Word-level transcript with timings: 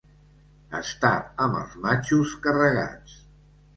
Estar 0.77 1.11
amb 1.45 1.59
els 1.59 1.75
matxos 1.85 2.33
carregats. 2.47 3.19